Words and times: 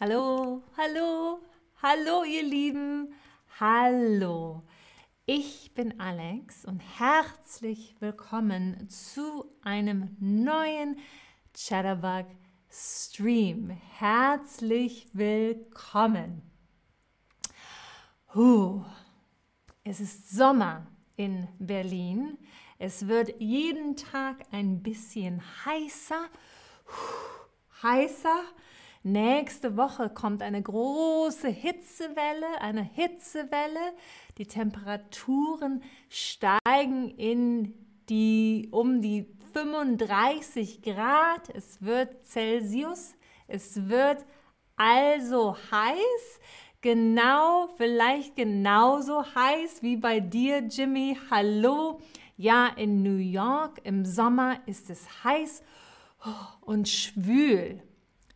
Hallo, 0.00 0.62
hallo, 0.76 1.40
hallo 1.82 2.22
ihr 2.22 2.44
Lieben, 2.44 3.12
hallo. 3.58 4.62
Ich 5.26 5.74
bin 5.74 5.98
Alex 5.98 6.64
und 6.64 6.78
herzlich 6.78 7.96
willkommen 7.98 8.88
zu 8.88 9.50
einem 9.60 10.16
neuen 10.20 11.00
Chatterbug 11.52 12.26
Stream. 12.70 13.70
Herzlich 13.70 15.08
willkommen. 15.14 16.42
Huh. 18.36 18.84
Es 19.82 19.98
ist 19.98 20.30
Sommer 20.30 20.86
in 21.16 21.48
Berlin. 21.58 22.38
Es 22.78 23.08
wird 23.08 23.40
jeden 23.40 23.96
Tag 23.96 24.44
ein 24.52 24.80
bisschen 24.80 25.42
heißer. 25.66 26.28
Heißer 27.82 28.44
Nächste 29.04 29.76
Woche 29.76 30.10
kommt 30.10 30.42
eine 30.42 30.60
große 30.60 31.48
Hitzewelle, 31.48 32.60
eine 32.60 32.82
Hitzewelle. 32.82 33.92
Die 34.38 34.46
Temperaturen 34.46 35.82
steigen 36.08 37.10
in 37.16 37.74
die, 38.08 38.68
um 38.72 39.00
die 39.00 39.26
35 39.52 40.82
Grad. 40.82 41.48
Es 41.54 41.80
wird 41.82 42.24
Celsius. 42.24 43.14
Es 43.46 43.88
wird 43.88 44.24
also 44.76 45.56
heiß. 45.70 46.40
Genau, 46.80 47.68
vielleicht 47.76 48.36
genauso 48.36 49.24
heiß 49.34 49.82
wie 49.82 49.96
bei 49.96 50.20
dir, 50.20 50.58
Jimmy. 50.58 51.16
Hallo. 51.30 52.00
Ja, 52.36 52.68
in 52.76 53.02
New 53.02 53.16
York 53.16 53.80
im 53.84 54.04
Sommer 54.04 54.60
ist 54.66 54.90
es 54.90 55.24
heiß 55.24 55.62
und 56.60 56.88
schwül 56.88 57.82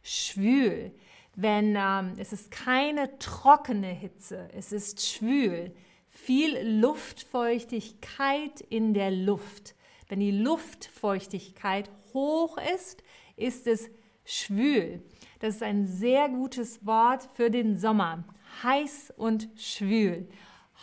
schwül. 0.02 0.92
Wenn 1.34 1.76
ähm, 1.76 2.14
es 2.18 2.32
ist 2.32 2.50
keine 2.50 3.18
trockene 3.18 3.88
Hitze, 3.88 4.48
es 4.52 4.72
ist 4.72 5.00
schwül, 5.06 5.72
viel 6.08 6.58
Luftfeuchtigkeit 6.80 8.60
in 8.68 8.92
der 8.92 9.10
Luft. 9.10 9.74
Wenn 10.08 10.20
die 10.20 10.30
Luftfeuchtigkeit 10.30 11.90
hoch 12.12 12.58
ist, 12.74 13.02
ist 13.36 13.66
es 13.66 13.90
schwül. 14.24 15.02
Das 15.40 15.56
ist 15.56 15.62
ein 15.62 15.86
sehr 15.86 16.28
gutes 16.28 16.84
Wort 16.84 17.28
für 17.34 17.50
den 17.50 17.78
Sommer. 17.78 18.24
Heiß 18.62 19.14
und 19.16 19.48
schwül. 19.56 20.28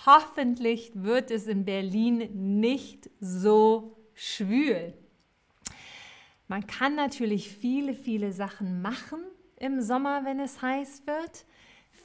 Hoffentlich 0.06 0.92
wird 0.96 1.30
es 1.30 1.48
in 1.48 1.66
Berlin 1.66 2.60
nicht 2.60 3.10
so 3.20 3.96
schwül. 4.14 4.94
Man 6.50 6.66
kann 6.66 6.96
natürlich 6.96 7.48
viele, 7.48 7.94
viele 7.94 8.34
Sachen 8.34 8.82
machen 8.82 9.20
im 9.58 9.82
Sommer, 9.82 10.26
wenn 10.26 10.40
es 10.40 10.64
heiß 10.64 11.04
wird. 11.06 11.46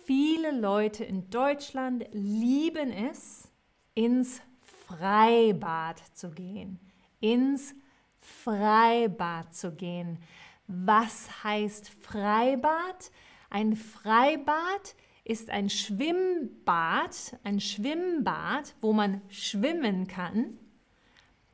Viele 0.04 0.50
Leute 0.50 1.02
in 1.02 1.30
Deutschland 1.30 2.04
lieben 2.12 2.92
es, 2.92 3.50
ins 3.94 4.42
Freibad 4.86 5.98
zu 6.12 6.30
gehen. 6.30 6.78
Ins 7.20 7.74
Freibad 8.20 9.54
zu 9.54 9.74
gehen. 9.74 10.18
Was 10.66 11.42
heißt 11.42 11.88
Freibad? 11.88 13.10
Ein 13.48 13.74
Freibad 13.76 14.94
ist 15.24 15.48
ein 15.48 15.70
Schwimmbad, 15.70 17.38
ein 17.44 17.60
Schwimmbad, 17.60 18.74
wo 18.82 18.92
man 18.92 19.22
schwimmen 19.30 20.06
kann, 20.06 20.58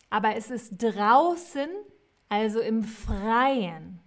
aber 0.08 0.34
es 0.34 0.50
ist 0.50 0.72
draußen 0.82 1.70
also 2.30 2.60
im 2.60 2.84
Freien. 2.84 4.00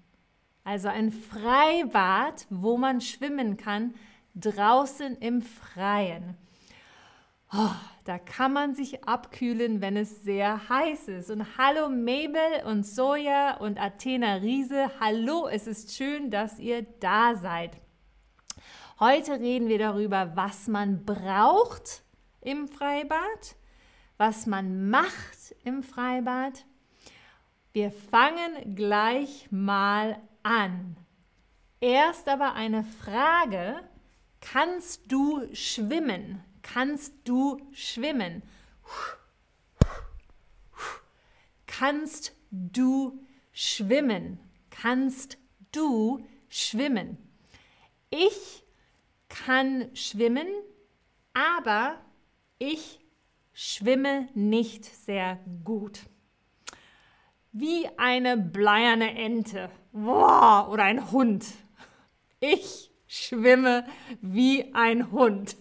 Also 0.64 0.88
ein 0.88 1.12
Freibad, 1.12 2.48
wo 2.50 2.78
man 2.78 3.02
schwimmen 3.02 3.58
kann, 3.58 3.94
draußen 4.34 5.18
im 5.18 5.42
Freien. 5.42 6.36
Oh, 7.54 7.76
da 8.06 8.18
kann 8.18 8.54
man 8.54 8.74
sich 8.74 9.04
abkühlen, 9.04 9.82
wenn 9.82 9.98
es 9.98 10.24
sehr 10.24 10.70
heiß 10.70 11.10
ist. 11.10 11.30
Und 11.30 11.58
hallo 11.58 11.90
Mabel 11.90 12.66
und 12.66 12.88
Soja 12.88 13.58
und 13.58 13.80
Athena 13.80 14.36
Riese, 14.36 14.90
hallo, 15.00 15.48
es 15.48 15.68
ist 15.68 15.96
schön, 15.96 16.32
dass 16.32 16.58
ihr 16.60 16.84
da 17.02 17.36
seid. 17.36 17.78
Heute 19.00 19.34
reden 19.34 19.68
wir 19.68 19.80
darüber, 19.80 20.32
was 20.36 20.68
man 20.68 21.04
braucht 21.06 22.04
im 22.40 22.70
Freibad, 22.70 23.56
was 24.18 24.48
man 24.48 24.90
macht 24.90 25.56
im 25.66 25.84
Freibad 25.84 26.66
wir 27.74 27.92
fangen 27.92 28.76
gleich 28.76 29.48
mal 29.52 30.22
an. 30.44 30.96
Erst 31.82 32.28
aber 32.30 32.54
eine 32.54 32.84
Frage. 32.84 33.84
Kannst 34.40 35.12
du 35.12 35.48
schwimmen? 35.54 36.44
Kannst 36.62 37.14
du 37.26 37.60
schwimmen? 37.72 38.44
Kannst 41.66 42.34
du 42.52 43.20
schwimmen? 43.52 44.40
Kannst 44.70 45.40
du 45.72 46.24
schwimmen? 46.50 47.18
Ich 48.12 48.64
kann 49.30 49.90
schwimmen, 49.96 50.48
aber 51.34 52.00
ich 52.60 53.00
schwimme 53.52 54.30
nicht 54.36 54.86
sehr 54.86 55.40
gut 55.64 56.02
wie 57.54 57.88
eine 57.98 58.36
bleierne 58.36 59.16
Ente 59.16 59.70
Boah, 59.94 60.68
oder 60.72 60.84
ein 60.84 61.12
Hund. 61.12 61.46
Ich 62.40 62.92
schwimme 63.08 63.86
wie 64.22 64.74
ein 64.74 65.12
Hund. 65.12 65.56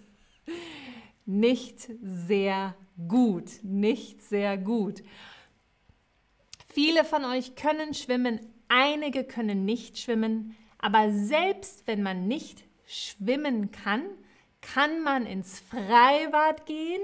Nicht 1.26 1.90
sehr 2.02 2.74
gut, 3.06 3.62
nicht 3.62 4.22
sehr 4.22 4.56
gut. 4.56 5.02
Viele 6.72 7.04
von 7.04 7.26
euch 7.26 7.54
können 7.54 7.92
schwimmen, 7.92 8.40
einige 8.68 9.22
können 9.24 9.66
nicht 9.66 9.98
schwimmen, 9.98 10.56
aber 10.78 11.12
selbst 11.12 11.86
wenn 11.86 12.02
man 12.02 12.26
nicht 12.26 12.64
schwimmen 12.86 13.70
kann, 13.70 14.02
kann 14.62 15.02
man 15.02 15.26
ins 15.26 15.60
Freibad 15.60 16.64
gehen, 16.64 17.02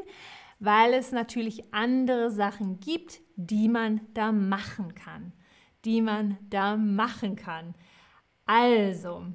weil 0.60 0.94
es 0.94 1.12
natürlich 1.12 1.74
andere 1.74 2.30
Sachen 2.30 2.80
gibt, 2.80 3.20
die 3.38 3.68
man 3.68 4.00
da 4.14 4.32
machen 4.32 4.94
kann. 4.96 5.32
Die 5.84 6.02
man 6.02 6.36
da 6.50 6.76
machen 6.76 7.36
kann. 7.36 7.74
Also, 8.46 9.26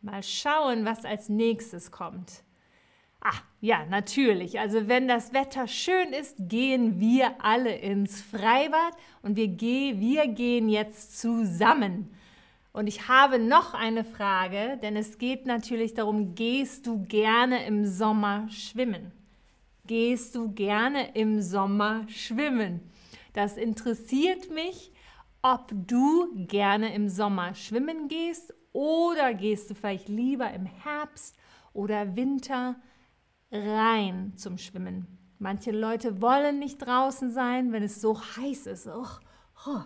mal 0.00 0.22
schauen, 0.22 0.84
was 0.84 1.04
als 1.04 1.28
nächstes 1.28 1.90
kommt. 1.90 2.44
Ah, 3.20 3.40
ja, 3.60 3.84
natürlich. 3.86 4.60
Also 4.60 4.86
wenn 4.88 5.08
das 5.08 5.32
Wetter 5.34 5.66
schön 5.66 6.12
ist, 6.12 6.36
gehen 6.38 7.00
wir 7.00 7.44
alle 7.44 7.76
ins 7.76 8.22
Freibad 8.22 8.94
und 9.22 9.36
wir, 9.36 9.48
geh, 9.48 9.98
wir 9.98 10.28
gehen 10.28 10.68
jetzt 10.68 11.18
zusammen. 11.20 12.14
Und 12.72 12.86
ich 12.86 13.08
habe 13.08 13.40
noch 13.40 13.74
eine 13.74 14.04
Frage, 14.04 14.78
denn 14.80 14.96
es 14.96 15.18
geht 15.18 15.44
natürlich 15.44 15.94
darum, 15.94 16.36
gehst 16.36 16.86
du 16.86 17.02
gerne 17.02 17.66
im 17.66 17.84
Sommer 17.84 18.48
schwimmen? 18.48 19.12
Gehst 19.90 20.36
du 20.36 20.52
gerne 20.52 21.16
im 21.16 21.42
Sommer 21.42 22.06
schwimmen? 22.06 22.80
Das 23.32 23.56
interessiert 23.56 24.48
mich, 24.48 24.92
ob 25.42 25.72
du 25.72 26.28
gerne 26.46 26.94
im 26.94 27.08
Sommer 27.08 27.56
schwimmen 27.56 28.06
gehst 28.06 28.54
oder 28.72 29.34
gehst 29.34 29.68
du 29.68 29.74
vielleicht 29.74 30.08
lieber 30.08 30.48
im 30.52 30.64
Herbst 30.64 31.36
oder 31.72 32.14
Winter 32.14 32.76
rein 33.50 34.34
zum 34.36 34.58
Schwimmen. 34.58 35.08
Manche 35.40 35.72
Leute 35.72 36.22
wollen 36.22 36.60
nicht 36.60 36.78
draußen 36.78 37.32
sein, 37.32 37.72
wenn 37.72 37.82
es 37.82 38.00
so 38.00 38.16
heiß 38.16 38.68
ist. 38.68 38.86
Oh, 38.86 39.08
oh. 39.66 39.82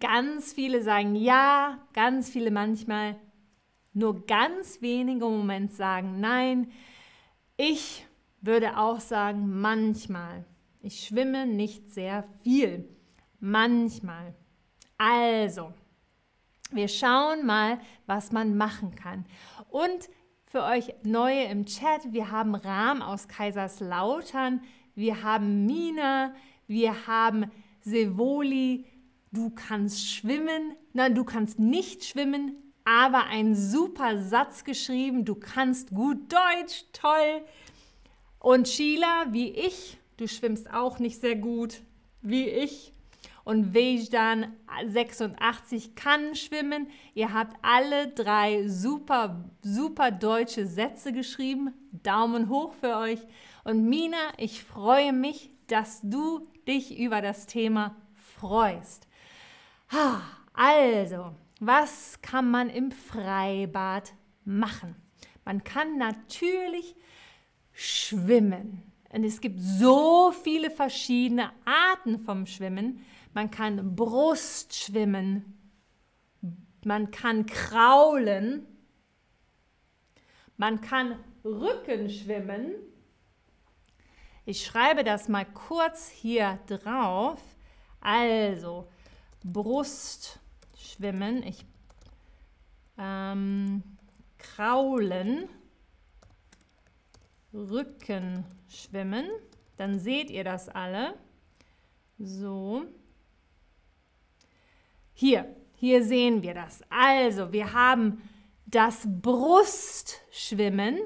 Ganz 0.00 0.54
viele 0.54 0.80
sagen 0.80 1.14
ja, 1.14 1.76
ganz 1.92 2.30
viele 2.30 2.50
manchmal, 2.50 3.16
nur 3.92 4.24
ganz 4.24 4.80
wenige 4.80 5.26
im 5.26 5.36
Moment 5.36 5.72
sagen 5.74 6.18
nein. 6.18 6.72
Ich 7.56 8.06
würde 8.40 8.78
auch 8.78 9.00
sagen, 9.00 9.60
manchmal. 9.60 10.44
Ich 10.80 11.04
schwimme 11.04 11.46
nicht 11.46 11.90
sehr 11.92 12.24
viel. 12.42 12.88
Manchmal. 13.40 14.34
Also, 14.98 15.72
wir 16.70 16.88
schauen 16.88 17.44
mal, 17.44 17.78
was 18.06 18.32
man 18.32 18.56
machen 18.56 18.94
kann. 18.94 19.26
Und 19.68 20.08
für 20.46 20.64
euch 20.64 20.94
Neue 21.02 21.44
im 21.44 21.66
Chat, 21.66 22.12
wir 22.12 22.30
haben 22.30 22.54
Rahm 22.54 23.02
aus 23.02 23.28
Kaiserslautern, 23.28 24.62
wir 24.94 25.22
haben 25.22 25.66
Mina, 25.66 26.34
wir 26.66 27.06
haben 27.06 27.50
Sevoli, 27.80 28.86
du 29.30 29.50
kannst 29.50 30.08
schwimmen, 30.08 30.76
nein, 30.92 31.14
du 31.14 31.24
kannst 31.24 31.58
nicht 31.58 32.04
schwimmen, 32.04 32.71
aber 32.84 33.24
ein 33.26 33.54
super 33.54 34.18
Satz 34.18 34.64
geschrieben, 34.64 35.24
du 35.24 35.34
kannst 35.34 35.90
gut 35.90 36.32
Deutsch, 36.32 36.84
toll. 36.92 37.42
Und 38.38 38.68
Sheila, 38.68 39.26
wie 39.30 39.50
ich, 39.50 39.98
du 40.16 40.26
schwimmst 40.26 40.72
auch 40.72 40.98
nicht 40.98 41.20
sehr 41.20 41.36
gut, 41.36 41.80
wie 42.22 42.48
ich. 42.48 42.92
und 43.44 43.74
Vejdan 43.74 44.52
86 44.86 45.94
kann 45.94 46.34
schwimmen. 46.36 46.88
Ihr 47.14 47.32
habt 47.32 47.56
alle 47.62 48.08
drei 48.08 48.68
super, 48.68 49.44
super 49.62 50.10
deutsche 50.10 50.66
Sätze 50.66 51.12
geschrieben. 51.12 51.72
Daumen 51.90 52.48
hoch 52.48 52.72
für 52.80 52.96
euch. 52.96 53.20
Und 53.64 53.88
Mina, 53.88 54.32
ich 54.38 54.62
freue 54.62 55.12
mich, 55.12 55.50
dass 55.66 56.00
du 56.02 56.46
dich 56.66 56.98
über 56.98 57.20
das 57.20 57.46
Thema 57.46 57.96
freust. 58.38 59.08
Also, 60.54 61.32
was 61.64 62.20
kann 62.22 62.50
man 62.50 62.68
im 62.70 62.90
Freibad 62.90 64.12
machen? 64.44 64.96
Man 65.44 65.62
kann 65.62 65.96
natürlich 65.96 66.96
schwimmen. 67.72 68.82
Und 69.10 69.22
es 69.22 69.40
gibt 69.40 69.60
so 69.60 70.32
viele 70.32 70.70
verschiedene 70.70 71.52
Arten 71.64 72.18
vom 72.18 72.46
Schwimmen. 72.46 73.04
Man 73.32 73.50
kann 73.50 73.94
Brust 73.94 74.74
schwimmen, 74.74 75.56
man 76.84 77.10
kann 77.12 77.46
kraulen, 77.46 78.66
man 80.56 80.80
kann 80.80 81.16
Rücken 81.44 82.10
schwimmen. 82.10 82.74
Ich 84.44 84.66
schreibe 84.66 85.04
das 85.04 85.28
mal 85.28 85.46
kurz 85.46 86.08
hier 86.08 86.58
drauf. 86.66 87.40
Also, 88.00 88.88
Brust 89.44 90.41
schwimmen, 90.92 91.42
ich, 91.42 91.64
ähm, 92.98 93.82
kraulen, 94.38 95.48
Rücken 97.52 98.44
schwimmen. 98.68 99.28
Dann 99.76 99.98
seht 99.98 100.30
ihr 100.30 100.44
das 100.44 100.68
alle. 100.68 101.14
So. 102.18 102.84
Hier, 105.14 105.54
hier 105.74 106.04
sehen 106.04 106.42
wir 106.42 106.54
das. 106.54 106.82
Also, 106.88 107.52
wir 107.52 107.72
haben 107.72 108.22
das 108.66 109.06
Brustschwimmen, 109.06 110.98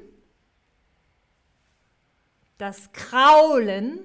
das 2.58 2.92
Kraulen 2.92 4.00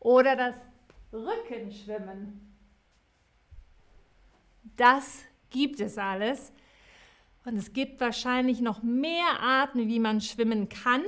oder 0.00 0.36
das 0.36 0.54
Rückenschwimmen. 1.12 2.54
Das 4.76 5.24
gibt 5.50 5.80
es 5.80 5.98
alles. 5.98 6.52
Und 7.44 7.56
es 7.56 7.72
gibt 7.72 8.00
wahrscheinlich 8.00 8.60
noch 8.60 8.82
mehr 8.82 9.40
Arten, 9.40 9.88
wie 9.88 9.98
man 9.98 10.20
schwimmen 10.20 10.68
kann. 10.68 11.02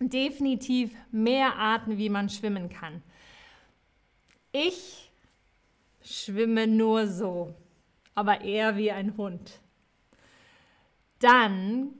Definitiv 0.00 0.92
mehr 1.12 1.54
Arten, 1.56 1.98
wie 1.98 2.08
man 2.08 2.28
schwimmen 2.28 2.68
kann. 2.68 3.02
Ich 4.50 5.10
schwimme 6.02 6.66
nur 6.66 7.06
so, 7.06 7.54
aber 8.14 8.40
eher 8.40 8.76
wie 8.76 8.90
ein 8.90 9.16
Hund. 9.16 9.60
Dann 11.20 11.94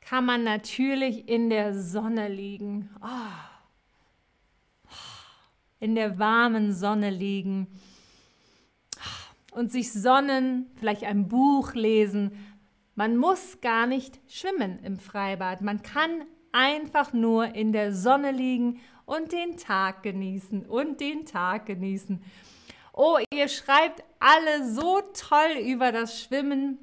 kann 0.00 0.26
man 0.26 0.44
natürlich 0.44 1.28
in 1.28 1.48
der 1.50 1.74
Sonne 1.74 2.28
liegen. 2.28 2.90
Oh. 3.02 3.53
In 5.84 5.96
der 5.96 6.18
warmen 6.18 6.72
Sonne 6.72 7.10
liegen 7.10 7.66
und 9.52 9.70
sich 9.70 9.92
sonnen, 9.92 10.70
vielleicht 10.76 11.04
ein 11.04 11.28
Buch 11.28 11.74
lesen. 11.74 12.32
Man 12.94 13.18
muss 13.18 13.60
gar 13.60 13.86
nicht 13.86 14.18
schwimmen 14.26 14.78
im 14.82 14.98
Freibad. 14.98 15.60
Man 15.60 15.82
kann 15.82 16.24
einfach 16.52 17.12
nur 17.12 17.54
in 17.54 17.74
der 17.74 17.92
Sonne 17.92 18.30
liegen 18.30 18.80
und 19.04 19.32
den 19.32 19.58
Tag 19.58 20.02
genießen 20.02 20.64
und 20.64 21.02
den 21.02 21.26
Tag 21.26 21.66
genießen. 21.66 22.24
Oh, 22.94 23.18
ihr 23.34 23.48
schreibt 23.48 24.04
alle 24.20 24.66
so 24.72 25.02
toll 25.12 25.58
über 25.66 25.92
das 25.92 26.18
Schwimmen. 26.18 26.78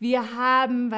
Wir 0.00 0.34
haben 0.34 0.92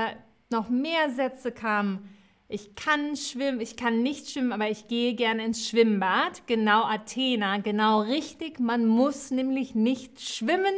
noch 0.48 0.70
mehr 0.70 1.10
Sätze 1.10 1.52
kamen. 1.52 2.08
Ich 2.46 2.74
kann 2.74 3.16
schwimmen, 3.16 3.60
ich 3.60 3.76
kann 3.76 4.02
nicht 4.02 4.30
schwimmen, 4.30 4.52
aber 4.52 4.70
ich 4.70 4.86
gehe 4.86 5.14
gerne 5.14 5.44
ins 5.44 5.66
Schwimmbad. 5.66 6.46
Genau 6.46 6.82
Athena, 6.82 7.58
genau 7.58 8.02
richtig. 8.02 8.60
Man 8.60 8.86
muss 8.86 9.30
nämlich 9.30 9.74
nicht 9.74 10.20
schwimmen. 10.20 10.74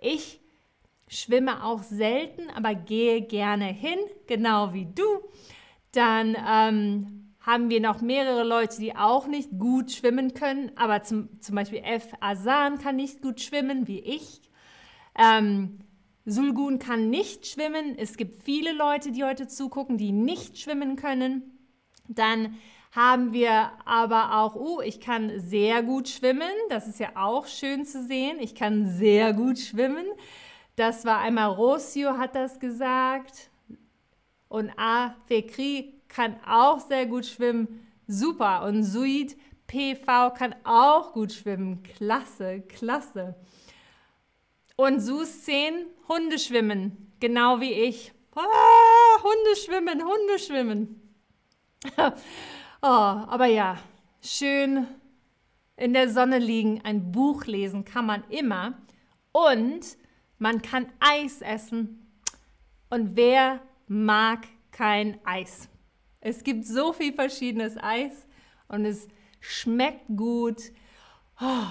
Ich 0.00 0.40
schwimme 1.06 1.64
auch 1.64 1.82
selten, 1.82 2.50
aber 2.50 2.74
gehe 2.74 3.22
gerne 3.22 3.66
hin, 3.66 3.98
genau 4.26 4.72
wie 4.72 4.86
du. 4.86 5.04
Dann 5.92 6.36
ähm, 6.36 7.34
haben 7.40 7.70
wir 7.70 7.80
noch 7.80 8.00
mehrere 8.00 8.42
Leute, 8.42 8.80
die 8.80 8.96
auch 8.96 9.26
nicht 9.26 9.50
gut 9.58 9.92
schwimmen 9.92 10.34
können, 10.34 10.72
aber 10.76 11.02
zum, 11.02 11.40
zum 11.40 11.54
Beispiel 11.54 11.82
F. 11.84 12.08
Asan 12.20 12.78
kann 12.78 12.96
nicht 12.96 13.22
gut 13.22 13.40
schwimmen, 13.40 13.86
wie 13.86 14.00
ich. 14.00 14.40
Ähm, 15.16 15.78
Sulgun 16.26 16.78
kann 16.78 17.10
nicht 17.10 17.46
schwimmen. 17.46 17.96
Es 17.98 18.16
gibt 18.16 18.44
viele 18.44 18.72
Leute, 18.72 19.12
die 19.12 19.24
heute 19.24 19.46
zugucken, 19.46 19.98
die 19.98 20.12
nicht 20.12 20.58
schwimmen 20.58 20.96
können. 20.96 21.42
Dann 22.08 22.56
haben 22.92 23.32
wir 23.32 23.72
aber 23.84 24.38
auch, 24.38 24.54
oh, 24.54 24.80
ich 24.80 25.00
kann 25.00 25.40
sehr 25.40 25.82
gut 25.82 26.08
schwimmen. 26.08 26.52
Das 26.68 26.86
ist 26.86 27.00
ja 27.00 27.10
auch 27.16 27.46
schön 27.46 27.84
zu 27.84 28.02
sehen. 28.06 28.38
Ich 28.40 28.54
kann 28.54 28.86
sehr 28.86 29.32
gut 29.32 29.58
schwimmen. 29.58 30.06
Das 30.76 31.04
war 31.04 31.20
einmal 31.20 31.50
Rossio 31.50 32.16
hat 32.18 32.34
das 32.34 32.58
gesagt. 32.60 33.50
Und 34.48 34.70
A. 34.78 35.14
Fekri 35.26 35.94
kann 36.08 36.36
auch 36.46 36.80
sehr 36.80 37.06
gut 37.06 37.26
schwimmen. 37.26 37.86
Super. 38.06 38.64
Und 38.64 38.84
Suid 38.84 39.36
PV 39.66 40.30
kann 40.30 40.54
auch 40.64 41.12
gut 41.12 41.32
schwimmen. 41.32 41.82
Klasse, 41.82 42.60
klasse. 42.60 43.34
Und 44.76 45.00
Sus 45.00 45.42
10, 45.42 45.86
Hunde 46.08 46.38
schwimmen. 46.38 47.12
Genau 47.20 47.60
wie 47.60 47.72
ich. 47.72 48.12
Ah, 48.34 49.22
Hunde 49.22 49.56
schwimmen, 49.56 50.02
Hunde 50.02 50.38
schwimmen. 50.38 51.16
oh, 51.96 52.12
aber 52.82 53.46
ja, 53.46 53.78
schön 54.20 54.86
in 55.76 55.92
der 55.92 56.08
Sonne 56.08 56.38
liegen, 56.38 56.80
ein 56.84 57.12
Buch 57.12 57.44
lesen 57.44 57.84
kann 57.84 58.06
man 58.06 58.24
immer. 58.30 58.74
Und 59.32 59.96
man 60.38 60.62
kann 60.62 60.90
Eis 60.98 61.40
essen. 61.40 62.10
Und 62.90 63.16
wer 63.16 63.60
mag 63.86 64.46
kein 64.72 65.20
Eis? 65.24 65.68
Es 66.20 66.42
gibt 66.42 66.64
so 66.64 66.92
viel 66.92 67.12
verschiedenes 67.12 67.76
Eis 67.76 68.26
und 68.68 68.84
es 68.86 69.08
schmeckt 69.40 70.06
gut 70.08 70.56
oh, 71.40 71.66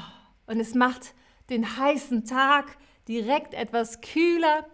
und 0.45 0.59
es 0.59 0.75
macht 0.75 1.15
den 1.49 1.77
heißen 1.77 2.25
Tag 2.25 2.77
direkt 3.07 3.53
etwas 3.53 4.01
kühler. 4.01 4.65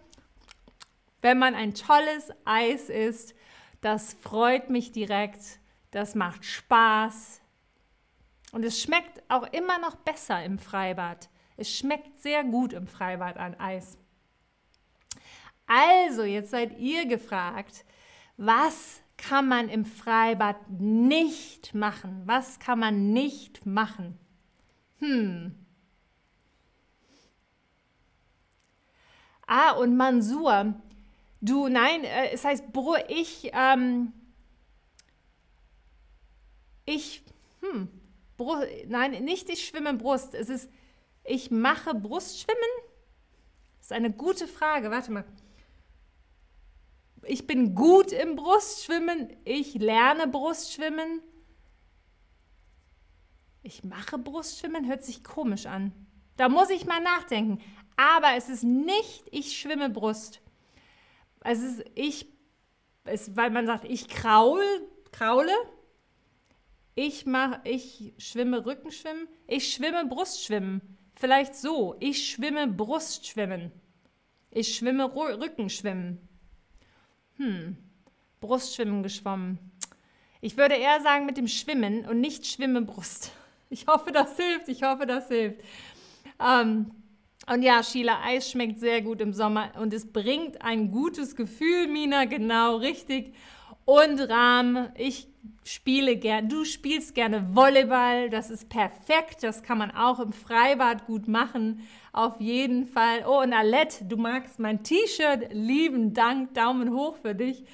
Wenn 1.22 1.38
man 1.38 1.54
ein 1.54 1.74
tolles 1.74 2.30
Eis 2.44 2.88
isst, 2.88 3.34
das 3.80 4.14
freut 4.14 4.70
mich 4.70 4.92
direkt, 4.92 5.58
das 5.90 6.14
macht 6.14 6.44
Spaß 6.44 7.40
und 8.52 8.64
es 8.64 8.80
schmeckt 8.80 9.22
auch 9.28 9.44
immer 9.52 9.78
noch 9.78 9.96
besser 9.96 10.42
im 10.44 10.58
Freibad. 10.58 11.28
Es 11.56 11.76
schmeckt 11.76 12.16
sehr 12.22 12.44
gut 12.44 12.72
im 12.72 12.86
Freibad 12.86 13.36
an 13.36 13.54
Eis. 13.58 13.98
Also, 15.66 16.24
jetzt 16.24 16.50
seid 16.50 16.78
ihr 16.78 17.06
gefragt, 17.06 17.84
was 18.36 19.02
kann 19.16 19.46
man 19.46 19.68
im 19.68 19.84
Freibad 19.84 20.56
nicht 20.70 21.74
machen? 21.74 22.22
Was 22.24 22.58
kann 22.58 22.78
man 22.78 23.12
nicht 23.12 23.66
machen? 23.66 24.18
Hm. 24.98 25.54
Ah, 29.50 29.72
und 29.72 29.96
Mansur. 29.96 30.74
Du, 31.40 31.68
nein, 31.68 32.04
äh, 32.04 32.30
es 32.32 32.44
heißt, 32.44 32.72
Bro, 32.72 32.96
ich, 33.08 33.50
ähm, 33.52 34.12
ich, 36.84 37.22
hm, 37.60 37.88
Brust, 38.36 38.66
nein, 38.88 39.24
nicht 39.24 39.48
ich 39.48 39.66
schwimme 39.66 39.94
Brust. 39.94 40.34
Es 40.34 40.48
ist, 40.48 40.70
ich 41.24 41.50
mache 41.50 41.94
Brustschwimmen? 41.94 42.60
Das 43.78 43.86
ist 43.86 43.92
eine 43.92 44.12
gute 44.12 44.46
Frage. 44.46 44.90
Warte 44.90 45.12
mal 45.12 45.24
ich 47.26 47.46
bin 47.46 47.74
gut 47.74 48.12
im 48.12 48.36
Brustschwimmen, 48.36 49.36
ich 49.44 49.74
lerne 49.74 50.26
Brustschwimmen. 50.26 51.22
Ich 53.62 53.84
mache 53.84 54.18
Brustschwimmen, 54.18 54.88
hört 54.88 55.04
sich 55.04 55.22
komisch 55.22 55.66
an. 55.66 55.92
Da 56.36 56.48
muss 56.48 56.70
ich 56.70 56.86
mal 56.86 57.00
nachdenken. 57.00 57.62
Aber 58.00 58.34
es 58.34 58.48
ist 58.48 58.62
nicht, 58.62 59.24
ich 59.30 59.60
schwimme 59.60 59.90
Brust. 59.90 60.40
Es 61.44 61.60
ist, 61.60 61.84
ich, 61.94 62.26
es, 63.04 63.36
weil 63.36 63.50
man 63.50 63.66
sagt, 63.66 63.84
ich 63.84 64.08
kraul, 64.08 64.64
kraule. 65.12 65.52
Ich, 66.94 67.26
mach, 67.26 67.62
ich 67.64 68.14
schwimme 68.16 68.64
Rückenschwimmen. 68.64 69.28
Ich 69.46 69.74
schwimme 69.74 70.06
Brustschwimmen. 70.06 70.80
Vielleicht 71.14 71.54
so. 71.54 71.94
Ich 72.00 72.30
schwimme 72.30 72.68
Brustschwimmen. 72.68 73.70
Ich 74.50 74.74
schwimme 74.74 75.14
Rückenschwimmen. 75.14 76.26
Hm, 77.36 77.76
Brustschwimmen 78.40 79.02
geschwommen. 79.02 79.58
Ich 80.40 80.56
würde 80.56 80.74
eher 80.76 81.02
sagen 81.02 81.26
mit 81.26 81.36
dem 81.36 81.48
Schwimmen 81.48 82.06
und 82.06 82.22
nicht 82.22 82.46
Schwimme 82.46 82.80
Brust. 82.80 83.32
Ich 83.72 83.86
hoffe, 83.86 84.10
das 84.10 84.36
hilft. 84.36 84.66
Ich 84.66 84.82
hoffe, 84.82 85.06
das 85.06 85.28
hilft. 85.28 85.60
Ähm, 86.40 86.90
und 87.50 87.62
ja, 87.62 87.82
Sheila, 87.82 88.20
Eis 88.22 88.48
schmeckt 88.48 88.78
sehr 88.78 89.02
gut 89.02 89.20
im 89.20 89.32
Sommer 89.32 89.72
und 89.80 89.92
es 89.92 90.12
bringt 90.12 90.62
ein 90.62 90.92
gutes 90.92 91.34
Gefühl, 91.34 91.88
Mina, 91.88 92.26
genau 92.26 92.76
richtig. 92.76 93.34
Und 93.84 94.20
Rahm, 94.20 94.90
ich 94.96 95.26
spiele 95.64 96.14
gerne, 96.14 96.46
du 96.46 96.64
spielst 96.64 97.12
gerne 97.12 97.56
Volleyball, 97.56 98.30
das 98.30 98.50
ist 98.50 98.68
perfekt, 98.68 99.42
das 99.42 99.64
kann 99.64 99.78
man 99.78 99.90
auch 99.90 100.20
im 100.20 100.32
Freibad 100.32 101.06
gut 101.06 101.26
machen, 101.26 101.88
auf 102.12 102.40
jeden 102.40 102.86
Fall. 102.86 103.24
Oh, 103.26 103.40
und 103.40 103.52
Alette, 103.52 104.04
du 104.04 104.16
magst 104.16 104.60
mein 104.60 104.84
T-Shirt, 104.84 105.48
lieben 105.50 106.14
Dank, 106.14 106.54
Daumen 106.54 106.94
hoch 106.94 107.16
für 107.16 107.34
dich. 107.34 107.64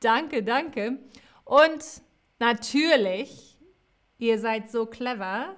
Danke, 0.00 0.44
danke. 0.44 0.98
Und 1.44 1.84
natürlich, 2.38 3.58
ihr 4.16 4.38
seid 4.38 4.70
so 4.70 4.86
clever. 4.86 5.56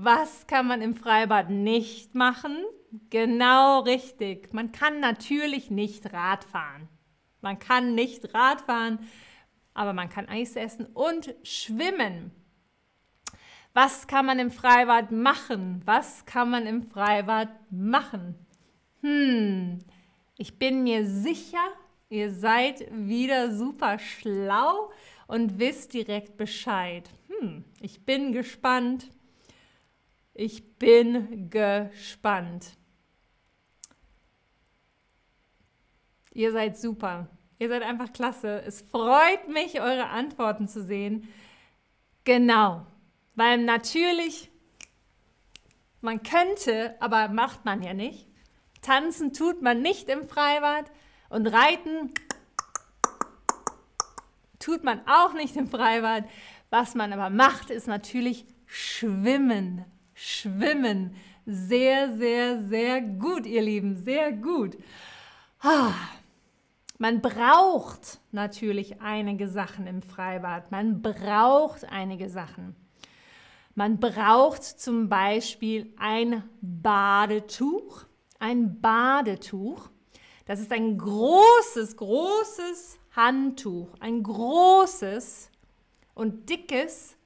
Was 0.00 0.46
kann 0.46 0.68
man 0.68 0.80
im 0.80 0.94
Freibad 0.94 1.50
nicht 1.50 2.14
machen? 2.14 2.56
Genau 3.10 3.80
richtig. 3.80 4.54
Man 4.54 4.70
kann 4.70 5.00
natürlich 5.00 5.72
nicht 5.72 6.12
Rad 6.12 6.44
fahren. 6.44 6.88
Man 7.40 7.58
kann 7.58 7.96
nicht 7.96 8.32
Rad 8.32 8.60
fahren, 8.60 9.00
aber 9.74 9.92
man 9.94 10.08
kann 10.08 10.28
Eis 10.28 10.54
essen 10.54 10.86
und 10.94 11.34
schwimmen. 11.42 12.30
Was 13.74 14.06
kann 14.06 14.24
man 14.24 14.38
im 14.38 14.52
Freibad 14.52 15.10
machen? 15.10 15.82
Was 15.84 16.24
kann 16.26 16.50
man 16.50 16.66
im 16.66 16.84
Freibad 16.84 17.48
machen? 17.72 18.36
Hm, 19.02 19.80
ich 20.36 20.60
bin 20.60 20.84
mir 20.84 21.06
sicher, 21.06 21.72
ihr 22.08 22.32
seid 22.32 22.86
wieder 22.92 23.50
super 23.52 23.98
schlau 23.98 24.92
und 25.26 25.58
wisst 25.58 25.92
direkt 25.92 26.36
Bescheid. 26.36 27.10
Hm, 27.26 27.64
ich 27.80 28.04
bin 28.04 28.30
gespannt. 28.30 29.08
Ich 30.40 30.78
bin 30.78 31.50
gespannt. 31.50 32.76
Ihr 36.32 36.52
seid 36.52 36.78
super. 36.78 37.28
Ihr 37.58 37.68
seid 37.68 37.82
einfach 37.82 38.12
klasse. 38.12 38.62
Es 38.64 38.82
freut 38.82 39.48
mich, 39.48 39.80
eure 39.80 40.10
Antworten 40.10 40.68
zu 40.68 40.84
sehen. 40.84 41.26
Genau. 42.22 42.86
Weil 43.34 43.64
natürlich, 43.64 44.48
man 46.02 46.22
könnte, 46.22 46.94
aber 47.00 47.26
macht 47.30 47.64
man 47.64 47.82
ja 47.82 47.92
nicht. 47.92 48.28
Tanzen 48.80 49.32
tut 49.32 49.60
man 49.60 49.82
nicht 49.82 50.08
im 50.08 50.28
Freibad 50.28 50.88
und 51.30 51.48
reiten 51.48 52.14
tut 54.60 54.84
man 54.84 55.00
auch 55.08 55.32
nicht 55.32 55.56
im 55.56 55.66
Freibad. 55.66 56.22
Was 56.70 56.94
man 56.94 57.12
aber 57.12 57.28
macht, 57.28 57.70
ist 57.70 57.88
natürlich 57.88 58.46
schwimmen. 58.66 59.84
Schwimmen. 60.20 61.14
Sehr, 61.46 62.16
sehr, 62.16 62.60
sehr 62.64 63.00
gut, 63.00 63.46
ihr 63.46 63.62
Lieben. 63.62 63.94
Sehr 63.96 64.32
gut. 64.32 64.76
Ah. 65.60 65.94
Man 67.00 67.20
braucht 67.20 68.18
natürlich 68.32 69.00
einige 69.00 69.46
Sachen 69.46 69.86
im 69.86 70.02
Freibad. 70.02 70.72
Man 70.72 71.00
braucht 71.00 71.84
einige 71.84 72.28
Sachen. 72.28 72.74
Man 73.76 74.00
braucht 74.00 74.64
zum 74.64 75.08
Beispiel 75.08 75.94
ein 75.96 76.42
Badetuch. 76.60 78.02
Ein 78.40 78.80
Badetuch. 78.80 79.88
Das 80.46 80.58
ist 80.58 80.72
ein 80.72 80.98
großes, 80.98 81.96
großes 81.96 82.98
Handtuch. 83.14 83.94
Ein 84.00 84.24
großes 84.24 85.52
und 86.14 86.50
dickes 86.50 87.17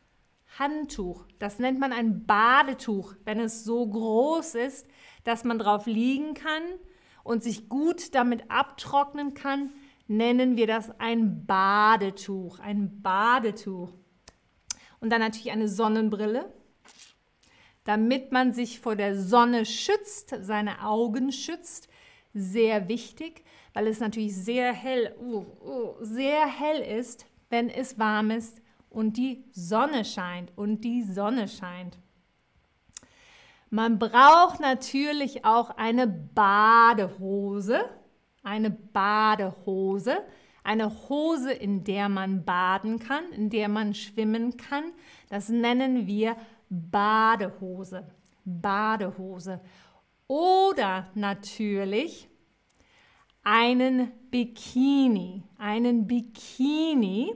Handtuch. 0.59 1.27
Das 1.39 1.59
nennt 1.59 1.79
man 1.79 1.93
ein 1.93 2.27
Badetuch, 2.27 3.15
wenn 3.25 3.41
es 3.41 3.65
so 3.65 3.87
groß 3.87 4.55
ist, 4.57 4.87
dass 5.25 5.45
man 5.45 5.59
drauf 5.59 5.87
liegen 5.87 6.35
kann 6.35 6.63
und 7.25 7.43
sich 7.43 7.69
gut 7.69 8.15
damit 8.15 8.51
abtrocknen 8.51 9.35
kann, 9.35 9.71
nennen 10.09 10.57
wir 10.57 10.67
das 10.67 10.99
ein 11.01 11.47
Badetuch. 11.47 12.59
Ein 12.59 13.03
Badetuch. 13.03 13.93
Und 15.01 15.11
dann 15.11 15.21
natürlich 15.21 15.53
eine 15.53 15.69
Sonnenbrille, 15.69 16.53
damit 17.85 18.31
man 18.31 18.53
sich 18.53 18.81
vor 18.81 18.95
der 18.95 19.19
Sonne 19.19 19.65
schützt, 19.65 20.37
seine 20.41 20.85
Augen 20.85 21.33
schützt. 21.33 21.89
Sehr 22.35 22.89
wichtig, 22.89 23.45
weil 23.75 23.87
es 23.87 24.01
natürlich 24.01 24.37
sehr 24.37 24.73
hell, 24.73 25.15
uh, 25.21 25.45
uh, 25.61 25.95
sehr 26.01 26.47
hell 26.47 26.81
ist, 26.81 27.27
wenn 27.51 27.69
es 27.69 27.99
warm 27.99 28.31
ist 28.31 28.62
und 28.93 29.17
die 29.17 29.45
Sonne 29.53 30.05
scheint 30.05 30.53
und 30.57 30.83
die 30.83 31.03
Sonne 31.03 31.49
scheint. 31.49 31.99
Man 33.71 33.99
braucht 33.99 34.61
natürlich 34.61 35.45
auch 35.45 35.71
eine 35.71 36.07
Badehose, 36.07 37.85
eine 38.43 38.71
Badehose, 38.71 40.19
eine 40.63 40.91
Hose, 41.09 41.53
in 41.53 41.83
der 41.83 42.09
man 42.09 42.45
baden 42.45 42.99
kann, 42.99 43.25
in 43.33 43.51
der 43.51 43.69
man 43.69 43.95
schwimmen 43.95 44.57
kann. 44.57 44.93
Das 45.31 45.49
nennen 45.49 46.07
wir 46.07 46.37
Badehose. 46.69 48.07
Badehose. 48.45 49.61
Oder 50.27 51.09
natürlich 51.15 52.29
einen 53.43 54.13
Bikini. 54.31 55.45
Einen 55.59 56.07
Bikini. 56.07 57.35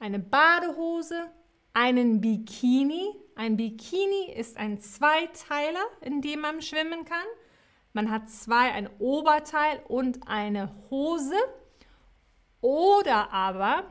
Eine 0.00 0.18
Badehose, 0.18 1.30
einen 1.72 2.20
Bikini 2.20 3.14
ein 3.40 3.56
Bikini 3.56 4.30
ist 4.36 4.58
ein 4.58 4.78
Zweiteiler, 4.80 5.86
in 6.02 6.20
dem 6.20 6.40
man 6.40 6.60
schwimmen 6.60 7.06
kann. 7.06 7.24
Man 7.94 8.10
hat 8.10 8.28
zwei, 8.28 8.70
ein 8.70 8.90
Oberteil 8.98 9.80
und 9.88 10.28
eine 10.28 10.70
Hose 10.90 11.38
oder 12.60 13.32
aber 13.32 13.84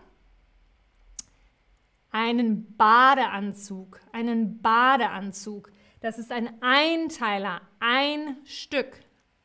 einen 2.12 2.78
Badeanzug, 2.78 4.00
einen 4.12 4.62
Badeanzug. 4.62 5.72
Das 6.01 6.20
ist 6.20 6.32
ein 6.32 6.62
Einteiler, 6.62 7.62
ein 7.80 8.38
Stück, 8.46 9.00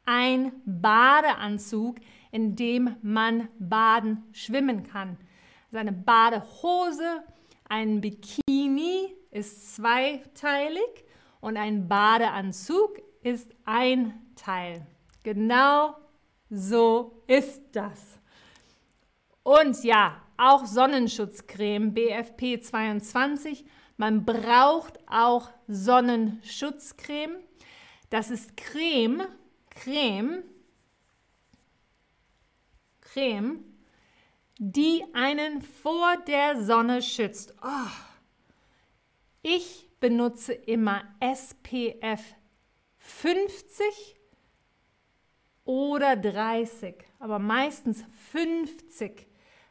ein 0.05 0.53
Badeanzug, 0.67 1.97
in 2.31 2.57
dem 2.57 2.97
man 3.01 3.49
baden, 3.59 4.23
schwimmen 4.33 4.83
kann. 4.83 5.17
Also 5.75 5.89
eine 5.89 5.93
Badehose, 5.93 7.25
ein 7.69 8.01
Bikini, 8.01 9.13
ist 9.33 9.75
zweiteilig 9.75 11.05
und 11.41 11.57
ein 11.57 11.89
Badeanzug 11.89 13.03
ist 13.25 13.51
ein 13.65 14.15
Teil. 14.37 14.87
Genau 15.25 15.97
so 16.49 17.25
ist 17.27 17.61
das. 17.73 18.21
Und 19.43 19.83
ja, 19.83 20.23
auch 20.37 20.65
Sonnenschutzcreme 20.65 21.93
BFP 21.93 22.61
22. 22.61 23.65
Man 23.97 24.25
braucht 24.25 25.01
auch 25.09 25.51
Sonnenschutzcreme. 25.67 27.39
Das 28.11 28.31
ist 28.31 28.57
Creme, 28.57 29.27
Creme, 29.71 30.45
Creme, 33.01 33.74
die 34.59 35.05
einen 35.13 35.63
vor 35.63 36.17
der 36.27 36.63
Sonne 36.63 37.03
schützt. 37.03 37.55
Oh, 37.63 37.91
ich 39.43 39.89
benutze 40.01 40.53
immer 40.53 41.03
SPF 41.21 42.23
50 42.99 44.17
oder 45.65 46.17
30, 46.17 46.95
aber 47.19 47.39
meistens 47.39 48.05
50, 48.33 49.27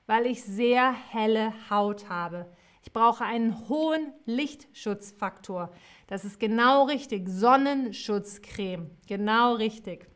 weil 0.06 0.26
ich 0.26 0.44
sehr 0.44 0.92
helle 0.92 1.54
Haut 1.70 2.10
habe. 2.10 2.52
Ich 2.84 2.92
brauche 2.92 3.24
einen 3.24 3.70
hohen 3.70 4.12
Lichtschutzfaktor. 4.26 5.72
Das 6.08 6.26
ist 6.26 6.40
genau 6.40 6.84
richtig. 6.84 7.30
Sonnenschutzcreme. 7.30 8.92
Genau 9.08 9.54
richtig. 9.54 10.13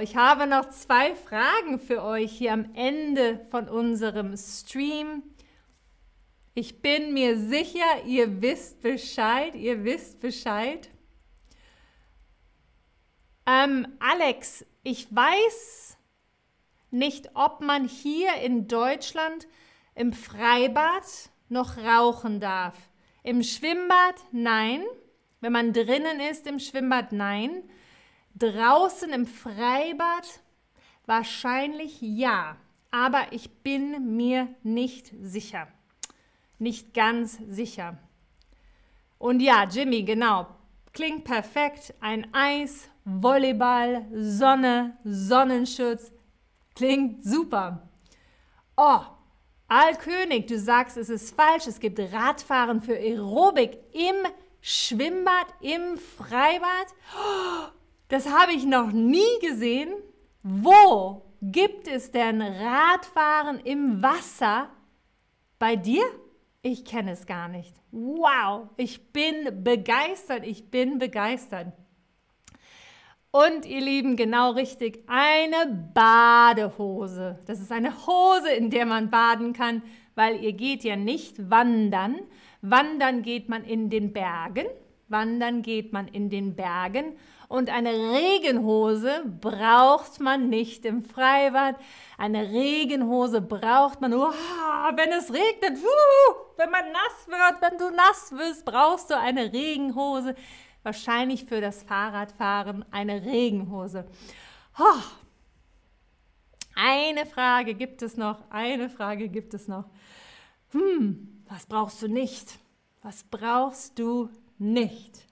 Ich 0.00 0.16
habe 0.16 0.46
noch 0.46 0.68
zwei 0.68 1.14
Fragen 1.14 1.80
für 1.80 2.02
euch 2.02 2.32
hier 2.32 2.52
am 2.52 2.74
Ende 2.74 3.40
von 3.50 3.68
unserem 3.68 4.36
Stream. 4.36 5.22
Ich 6.54 6.82
bin 6.82 7.14
mir 7.14 7.38
sicher, 7.38 8.04
ihr 8.06 8.40
wisst 8.40 8.80
Bescheid, 8.80 9.54
ihr 9.54 9.84
wisst 9.84 10.20
Bescheid. 10.20 10.88
Ähm, 13.46 13.88
Alex, 13.98 14.64
ich 14.82 15.14
weiß 15.14 15.96
nicht, 16.90 17.30
ob 17.34 17.60
man 17.60 17.88
hier 17.88 18.34
in 18.42 18.68
Deutschland 18.68 19.48
im 19.94 20.12
Freibad 20.12 21.30
noch 21.48 21.76
rauchen 21.76 22.40
darf. 22.40 22.76
Im 23.22 23.42
Schwimmbad 23.42 24.16
nein. 24.32 24.82
Wenn 25.40 25.52
man 25.52 25.72
drinnen 25.72 26.20
ist 26.20 26.46
im 26.46 26.58
Schwimmbad 26.58 27.12
nein. 27.12 27.62
Draußen 28.38 29.10
im 29.12 29.26
Freibad 29.26 30.40
wahrscheinlich 31.06 32.00
ja. 32.00 32.56
Aber 32.90 33.32
ich 33.32 33.50
bin 33.62 34.16
mir 34.16 34.48
nicht 34.62 35.12
sicher. 35.20 35.68
nicht 36.58 36.94
ganz 36.94 37.38
sicher. 37.48 37.98
Und 39.18 39.40
ja, 39.40 39.64
Jimmy, 39.64 40.02
genau. 40.02 40.46
Klingt 40.92 41.24
perfekt. 41.24 41.94
Ein 42.00 42.32
Eis, 42.32 42.88
Volleyball, 43.04 44.06
Sonne, 44.12 44.96
Sonnenschutz. 45.04 46.10
Klingt 46.74 47.24
super. 47.24 47.88
Oh, 48.76 49.00
Alkönig, 49.68 50.46
du 50.46 50.58
sagst, 50.58 50.96
es 50.96 51.10
ist 51.10 51.34
falsch. 51.34 51.66
Es 51.66 51.78
gibt 51.78 52.00
Radfahren 52.00 52.80
für 52.80 52.94
Aerobik 52.94 53.78
im 53.92 54.16
Schwimmbad, 54.60 55.46
im 55.60 55.98
Freibad. 55.98 56.86
Das 58.08 58.28
habe 58.28 58.52
ich 58.52 58.64
noch 58.64 58.90
nie 58.90 59.38
gesehen. 59.40 59.92
Wo 60.42 61.22
gibt 61.42 61.88
es 61.88 62.10
denn 62.10 62.40
Radfahren 62.40 63.60
im 63.60 64.02
Wasser 64.02 64.70
bei 65.58 65.76
dir? 65.76 66.02
Ich 66.62 66.84
kenne 66.84 67.12
es 67.12 67.26
gar 67.26 67.48
nicht. 67.48 67.74
Wow, 67.90 68.68
ich 68.76 69.12
bin 69.12 69.62
begeistert, 69.62 70.44
ich 70.46 70.70
bin 70.70 70.98
begeistert. 70.98 71.72
Und 73.30 73.66
ihr 73.66 73.82
Lieben, 73.82 74.16
genau 74.16 74.52
richtig, 74.52 75.04
eine 75.06 75.90
Badehose. 75.94 77.38
Das 77.44 77.60
ist 77.60 77.70
eine 77.70 77.92
Hose, 78.06 78.50
in 78.50 78.70
der 78.70 78.86
man 78.86 79.10
baden 79.10 79.52
kann, 79.52 79.82
weil 80.14 80.42
ihr 80.42 80.54
geht 80.54 80.82
ja 80.82 80.96
nicht 80.96 81.50
wandern. 81.50 82.20
Wandern 82.62 83.22
geht 83.22 83.48
man 83.48 83.64
in 83.64 83.90
den 83.90 84.14
Bergen. 84.14 84.66
Wandern 85.08 85.62
geht 85.62 85.92
man 85.92 86.08
in 86.08 86.30
den 86.30 86.56
Bergen. 86.56 87.16
Und 87.48 87.70
eine 87.70 87.92
Regenhose 87.92 89.24
braucht 89.40 90.20
man 90.20 90.50
nicht 90.50 90.84
im 90.84 91.02
Freibad. 91.02 91.76
Eine 92.18 92.50
Regenhose 92.50 93.40
braucht 93.40 94.02
man, 94.02 94.12
oh, 94.12 94.30
wenn 94.94 95.10
es 95.12 95.32
regnet, 95.32 95.78
uh, 95.82 96.34
wenn 96.58 96.70
man 96.70 96.92
nass 96.92 97.26
wird, 97.26 97.62
wenn 97.62 97.78
du 97.78 97.90
nass 97.90 98.32
wirst, 98.32 98.66
brauchst 98.66 99.08
du 99.10 99.18
eine 99.18 99.50
Regenhose. 99.50 100.34
Wahrscheinlich 100.82 101.46
für 101.46 101.62
das 101.62 101.82
Fahrradfahren 101.82 102.84
eine 102.90 103.24
Regenhose. 103.24 104.06
Oh. 104.78 105.02
Eine 106.74 107.26
Frage 107.26 107.74
gibt 107.74 108.02
es 108.02 108.16
noch, 108.16 108.38
eine 108.50 108.88
Frage 108.88 109.28
gibt 109.28 109.52
es 109.54 109.66
noch. 109.66 109.86
Hm, 110.70 111.42
was 111.48 111.66
brauchst 111.66 112.02
du 112.02 112.08
nicht? 112.08 112.58
Was 113.02 113.24
brauchst 113.24 113.98
du 113.98 114.28
nicht? 114.58 115.27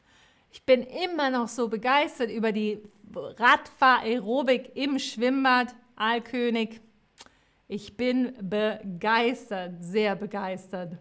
Ich 0.56 0.64
bin 0.64 0.84
immer 0.84 1.28
noch 1.28 1.48
so 1.48 1.68
begeistert 1.68 2.30
über 2.30 2.50
die 2.50 2.82
Radfahr-Aerobik 3.14 4.74
im 4.74 4.98
Schwimmbad 4.98 5.74
Aalkönig. 5.96 6.80
Ich 7.68 7.98
bin 7.98 8.32
begeistert, 8.40 9.74
sehr 9.80 10.16
begeistert. 10.16 10.96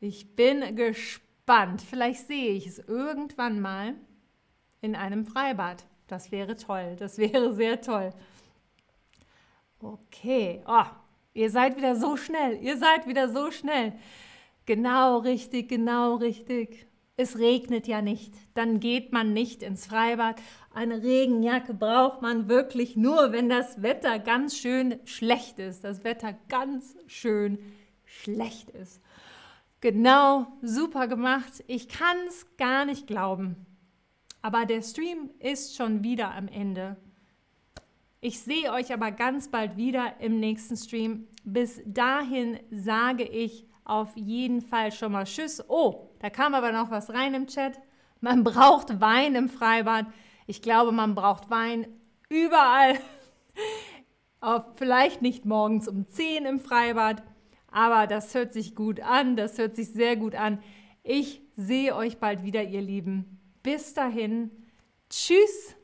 Ich 0.00 0.34
bin 0.34 0.74
gespannt. 0.74 1.82
Vielleicht 1.82 2.26
sehe 2.28 2.52
ich 2.52 2.66
es 2.66 2.78
irgendwann 2.78 3.60
mal 3.60 3.92
in 4.80 4.96
einem 4.96 5.26
Freibad. 5.26 5.84
Das 6.06 6.32
wäre 6.32 6.56
toll. 6.56 6.96
Das 6.98 7.18
wäre 7.18 7.52
sehr 7.52 7.82
toll. 7.82 8.08
Okay. 9.80 10.62
Oh, 10.66 10.86
ihr 11.34 11.50
seid 11.50 11.76
wieder 11.76 11.94
so 11.94 12.16
schnell. 12.16 12.58
Ihr 12.62 12.78
seid 12.78 13.06
wieder 13.06 13.28
so 13.28 13.50
schnell. 13.50 13.92
Genau 14.64 15.18
richtig, 15.18 15.68
genau 15.68 16.14
richtig 16.14 16.86
es 17.16 17.38
regnet 17.38 17.86
ja 17.86 18.02
nicht, 18.02 18.34
dann 18.54 18.78
geht 18.78 19.12
man 19.12 19.32
nicht 19.32 19.62
ins 19.62 19.86
Freibad. 19.86 20.36
Eine 20.74 21.02
Regenjacke 21.02 21.72
braucht 21.72 22.20
man 22.20 22.48
wirklich 22.48 22.96
nur, 22.96 23.32
wenn 23.32 23.48
das 23.48 23.82
Wetter 23.82 24.18
ganz 24.18 24.56
schön 24.56 24.98
schlecht 25.04 25.58
ist. 25.58 25.82
Das 25.82 26.04
Wetter 26.04 26.34
ganz 26.48 26.94
schön 27.06 27.58
schlecht 28.04 28.70
ist. 28.70 29.00
Genau, 29.80 30.46
super 30.62 31.08
gemacht. 31.08 31.64
Ich 31.66 31.88
kann 31.88 32.16
es 32.28 32.46
gar 32.58 32.84
nicht 32.84 33.06
glauben. 33.06 33.66
Aber 34.42 34.66
der 34.66 34.82
Stream 34.82 35.30
ist 35.38 35.74
schon 35.74 36.04
wieder 36.04 36.34
am 36.34 36.48
Ende. 36.48 36.96
Ich 38.20 38.40
sehe 38.40 38.72
euch 38.72 38.92
aber 38.92 39.10
ganz 39.10 39.48
bald 39.48 39.76
wieder 39.76 40.20
im 40.20 40.38
nächsten 40.38 40.76
Stream. 40.76 41.28
Bis 41.44 41.80
dahin 41.86 42.58
sage 42.70 43.24
ich 43.24 43.66
auf 43.84 44.16
jeden 44.16 44.60
Fall 44.60 44.92
schon 44.92 45.12
mal 45.12 45.24
Tschüss. 45.24 45.64
Oh, 45.68 46.05
da 46.20 46.30
kam 46.30 46.54
aber 46.54 46.72
noch 46.72 46.90
was 46.90 47.10
rein 47.10 47.34
im 47.34 47.46
Chat. 47.46 47.78
Man 48.20 48.44
braucht 48.44 49.00
Wein 49.00 49.34
im 49.34 49.48
Freibad. 49.48 50.06
Ich 50.46 50.62
glaube, 50.62 50.92
man 50.92 51.14
braucht 51.14 51.50
Wein 51.50 51.86
überall. 52.28 52.98
vielleicht 54.76 55.22
nicht 55.22 55.44
morgens 55.44 55.88
um 55.88 56.06
10 56.06 56.46
im 56.46 56.60
Freibad, 56.60 57.22
aber 57.70 58.06
das 58.06 58.34
hört 58.34 58.52
sich 58.52 58.74
gut 58.74 59.00
an. 59.00 59.36
Das 59.36 59.58
hört 59.58 59.74
sich 59.74 59.88
sehr 59.92 60.16
gut 60.16 60.34
an. 60.34 60.60
Ich 61.02 61.40
sehe 61.56 61.94
euch 61.94 62.18
bald 62.18 62.42
wieder, 62.42 62.62
ihr 62.62 62.82
Lieben. 62.82 63.40
Bis 63.62 63.94
dahin. 63.94 64.50
Tschüss. 65.08 65.76